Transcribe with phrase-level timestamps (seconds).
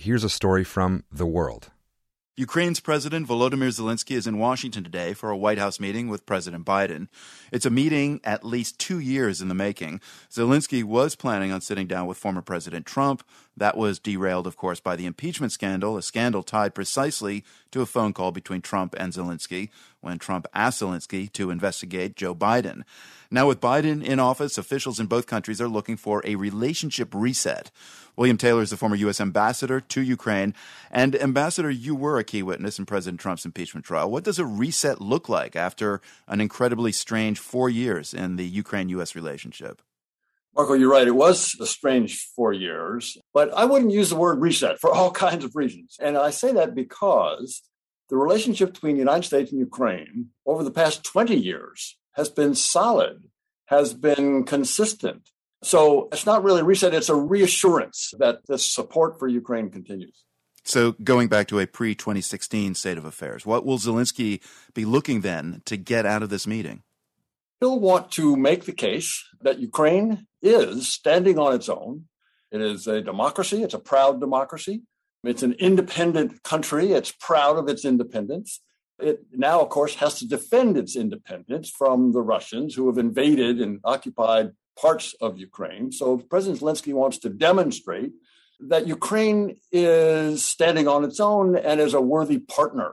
[0.00, 1.70] here's a story from The World.
[2.34, 6.64] Ukraine's President Volodymyr Zelensky is in Washington today for a White House meeting with President
[6.64, 7.08] Biden.
[7.52, 10.00] It's a meeting at least two years in the making.
[10.30, 13.22] Zelensky was planning on sitting down with former President Trump.
[13.58, 17.86] That was derailed, of course, by the impeachment scandal, a scandal tied precisely to a
[17.86, 19.70] phone call between Trump and Zelensky
[20.00, 22.82] when Trump asked Zelensky to investigate Joe Biden.
[23.30, 27.70] Now, with Biden in office, officials in both countries are looking for a relationship reset.
[28.16, 29.20] William Taylor is the former U.S.
[29.20, 30.52] ambassador to Ukraine.
[30.90, 34.10] And, Ambassador, you were a key witness in President Trump's impeachment trial.
[34.10, 38.88] What does a reset look like after an incredibly strange four years in the Ukraine
[38.88, 39.14] U.S.
[39.14, 39.80] relationship?
[40.54, 41.06] Marco, you're right.
[41.06, 45.10] It was a strange four years, but I wouldn't use the word reset for all
[45.26, 45.96] kinds of reasons.
[46.00, 47.62] And I say that because
[48.08, 52.54] the relationship between the United States and Ukraine over the past 20 years has been
[52.54, 53.24] solid,
[53.66, 55.30] has been consistent.
[55.62, 60.24] So it's not really reset, it's a reassurance that the support for Ukraine continues.
[60.62, 64.40] So, going back to a pre 2016 state of affairs, what will Zelensky
[64.74, 66.82] be looking then to get out of this meeting?
[67.60, 72.06] He'll want to make the case that Ukraine is standing on its own.
[72.50, 74.82] It is a democracy, it's a proud democracy.
[75.22, 78.60] It's an independent country, it's proud of its independence.
[78.98, 83.60] It now, of course, has to defend its independence from the Russians who have invaded
[83.60, 85.92] and occupied parts of Ukraine.
[85.92, 88.12] So President Zelensky wants to demonstrate
[88.68, 92.92] that Ukraine is standing on its own and is a worthy partner.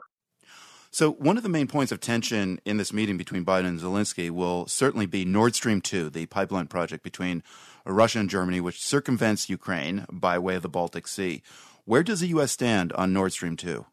[0.92, 4.30] So, one of the main points of tension in this meeting between Biden and Zelensky
[4.30, 7.44] will certainly be Nord Stream 2, the pipeline project between
[7.86, 11.42] Russia and Germany, which circumvents Ukraine by way of the Baltic Sea.
[11.86, 12.52] Where does the U.S.
[12.52, 13.86] stand on Nord Stream 2?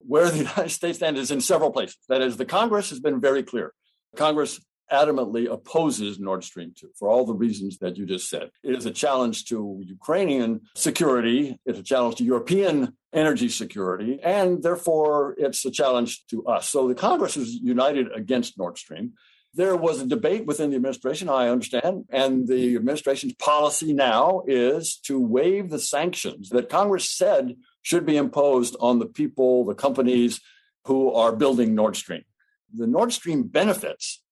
[0.00, 1.98] where the United States stands is in several places.
[2.08, 3.72] That is, the Congress has been very clear.
[4.16, 4.60] Congress
[4.90, 8.50] adamantly opposes Nord Stream 2 for all the reasons that you just said.
[8.62, 14.62] It is a challenge to Ukrainian security, it's a challenge to European energy security, and
[14.62, 16.68] therefore it's a challenge to us.
[16.68, 19.14] So the Congress is united against Nord Stream.
[19.52, 24.96] There was a debate within the administration, I understand, and the administration's policy now is
[25.06, 30.40] to waive the sanctions that Congress said should be imposed on the people, the companies
[30.84, 32.22] who are building Nord Stream.
[32.72, 34.22] The Nord Stream benefits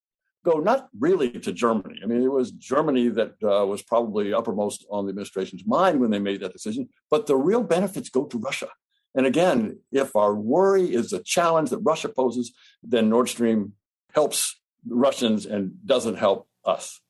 [0.45, 2.01] go not really to Germany.
[2.03, 6.11] I mean, it was Germany that uh, was probably uppermost on the administration's mind when
[6.11, 8.69] they made that decision, but the real benefits go to Russia.
[9.15, 13.73] And again, if our worry is the challenge that Russia poses, then Nord Stream
[14.15, 17.01] helps Russians and doesn't help us.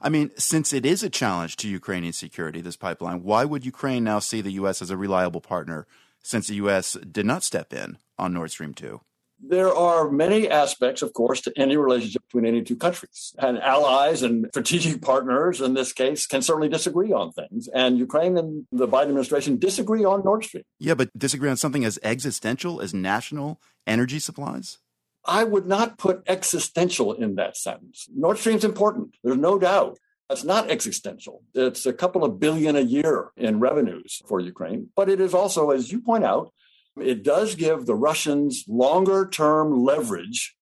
[0.00, 4.04] I mean, since it is a challenge to Ukrainian security, this pipeline, why would Ukraine
[4.04, 4.82] now see the U.S.
[4.82, 5.86] as a reliable partner
[6.22, 6.94] since the U.S.
[7.10, 9.00] did not step in on Nord Stream 2?
[9.46, 13.34] There are many aspects, of course, to any relationship between any two countries.
[13.38, 17.68] And allies and strategic partners, in this case, can certainly disagree on things.
[17.68, 20.64] And Ukraine and the Biden administration disagree on Nord Stream.
[20.78, 24.78] Yeah, but disagree on something as existential as national energy supplies?
[25.26, 28.08] I would not put existential in that sentence.
[28.14, 29.16] Nord Stream's important.
[29.22, 29.98] There's no doubt.
[30.30, 31.42] It's not existential.
[31.54, 34.88] It's a couple of billion a year in revenues for Ukraine.
[34.96, 36.50] But it is also, as you point out,
[37.00, 40.56] it does give the Russians longer term leverage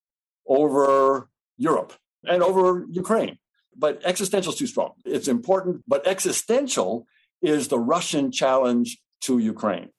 [0.47, 1.93] over Europe
[2.25, 3.39] and over Ukraine.
[3.77, 4.93] But existential is too strong.
[5.05, 7.07] It's important, but existential
[7.41, 9.91] is the Russian challenge to Ukraine.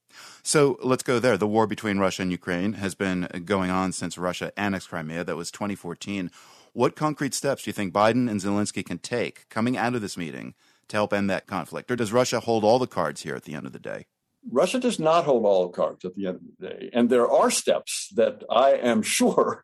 [0.43, 1.37] So let's go there.
[1.37, 5.23] The war between Russia and Ukraine has been going on since Russia annexed Crimea.
[5.23, 6.29] That was 2014.
[6.73, 10.17] What concrete steps do you think Biden and Zelensky can take coming out of this
[10.17, 10.53] meeting
[10.89, 11.89] to help end that conflict?
[11.89, 14.05] Or does Russia hold all the cards here at the end of the day?
[14.51, 16.89] Russia does not hold all cards at the end of the day.
[16.93, 19.63] And there are steps that I am sure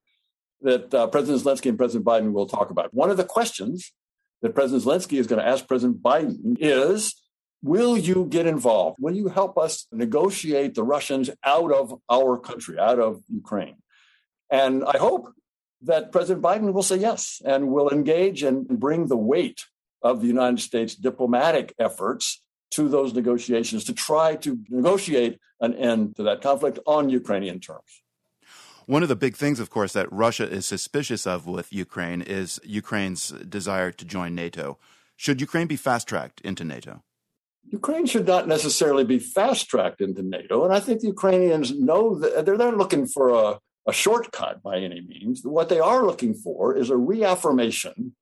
[0.62, 2.94] that uh, President Zelensky and President Biden will talk about.
[2.94, 3.94] One of the questions
[4.42, 7.16] that President Zelensky is going to ask President Biden is
[7.62, 8.98] Will you get involved?
[9.02, 13.76] Will you help us negotiate the Russians out of our country, out of Ukraine?
[14.50, 15.34] And I hope
[15.82, 19.66] that President Biden will say yes and will engage and bring the weight
[20.02, 22.42] of the United States diplomatic efforts
[22.72, 28.04] to those negotiations to try to negotiate an end to that conflict on Ukrainian terms.
[28.86, 32.60] One of the big things, of course, that Russia is suspicious of with Ukraine is
[32.64, 34.80] Ukraine's desire to join NATO.
[35.16, 37.04] Should Ukraine be fast tracked into NATO?
[37.72, 40.64] Ukraine should not necessarily be fast tracked into NATO.
[40.66, 44.78] And I think the Ukrainians know that they're not looking for a, a shortcut by
[44.78, 45.42] any means.
[45.44, 48.16] What they are looking for is a reaffirmation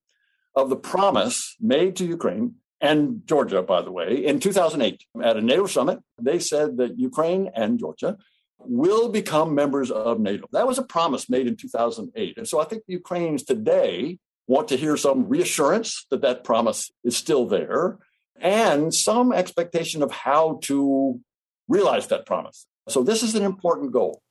[0.53, 5.41] of the promise made to Ukraine and Georgia, by the way, in 2008 at a
[5.41, 5.99] NATO summit.
[6.21, 8.17] They said that Ukraine and Georgia
[8.59, 10.47] will become members of NATO.
[10.51, 12.37] That was a promise made in 2008.
[12.37, 16.91] And so I think the Ukrainians today want to hear some reassurance that that promise
[17.03, 17.97] is still there
[18.39, 21.19] and some expectation of how to
[21.67, 22.65] realize that promise.
[22.87, 24.21] So this is an important goal.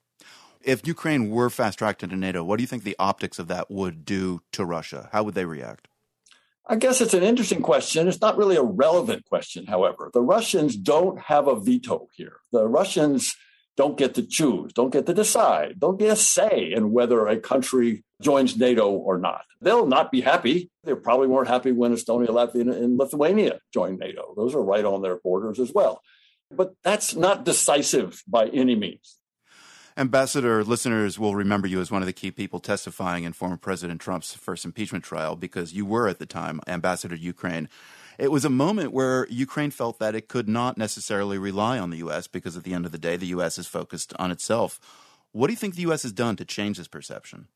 [0.63, 3.71] If Ukraine were fast tracked into NATO, what do you think the optics of that
[3.71, 5.09] would do to Russia?
[5.13, 5.89] How would they react?
[6.69, 8.09] I guess it's an interesting question.
[8.09, 10.11] It's not really a relevant question, however.
[10.13, 12.39] The Russians don't have a veto here.
[12.51, 13.37] The Russians
[13.77, 17.39] don't get to choose, don't get to decide, don't get a say in whether a
[17.39, 19.43] country joins NATO or not.
[19.61, 20.71] They'll not be happy.
[20.83, 24.33] They probably weren't happy when Estonia, Latvia, and Lithuania joined NATO.
[24.35, 26.01] Those are right on their borders as well.
[26.51, 29.19] But that's not decisive by any means.
[29.99, 33.99] Ambassador, listeners will remember you as one of the key people testifying in former President
[33.99, 37.67] Trump's first impeachment trial because you were at the time ambassador to Ukraine.
[38.19, 41.97] It was a moment where Ukraine felt that it could not necessarily rely on the
[41.99, 42.27] U.S.
[42.27, 43.57] because at the end of the day, the U.S.
[43.57, 44.79] is focused on itself.
[45.33, 46.03] What do you think the U.S.
[46.03, 47.49] has done to change this perception?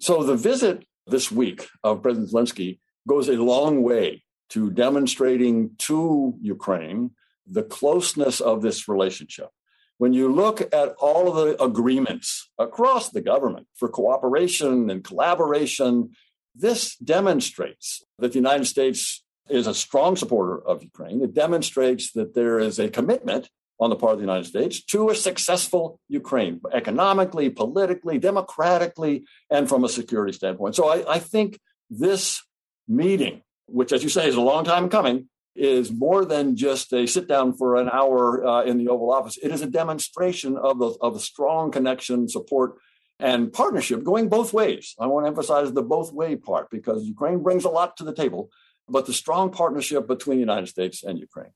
[0.00, 6.34] So, the visit this week of President Zelensky goes a long way to demonstrating to
[6.40, 7.12] Ukraine
[7.46, 9.50] the closeness of this relationship
[9.98, 16.10] when you look at all of the agreements across the government for cooperation and collaboration,
[16.54, 21.22] this demonstrates that the United States is a strong supporter of Ukraine.
[21.22, 23.50] It demonstrates that there is a commitment
[23.80, 29.68] on the part of the United States to a successful Ukraine, economically, politically, democratically, and
[29.68, 30.74] from a security standpoint.
[30.74, 31.58] So I, I think
[31.88, 32.42] this
[32.88, 37.06] meeting, which, as you say, is a long time coming, is more than just a
[37.06, 39.38] sit down for an hour uh, in the Oval Office.
[39.42, 42.76] It is a demonstration of the, of a strong connection, support,
[43.18, 44.94] and partnership going both ways.
[44.98, 48.14] I want to emphasize the both way part because Ukraine brings a lot to the
[48.14, 48.50] table,
[48.88, 51.52] but the strong partnership between the United States and Ukraine.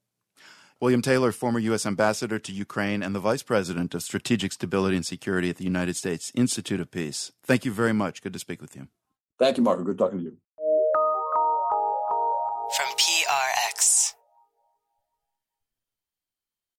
[0.80, 1.86] William Taylor, former U.S.
[1.86, 5.94] Ambassador to Ukraine and the Vice President of Strategic Stability and Security at the United
[5.94, 7.30] States Institute of Peace.
[7.44, 8.20] Thank you very much.
[8.20, 8.88] Good to speak with you.
[9.38, 9.84] Thank you, Marco.
[9.84, 10.36] Good talking to you.